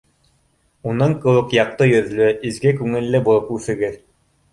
—Уның 0.91 1.11
кеүек 1.25 1.53
яҡты 1.55 1.87
йөҙлө, 1.91 2.31
изге 2.53 2.73
күңелле 2.79 3.21
булып 3.29 3.53
үҫегеҙ. 3.59 4.01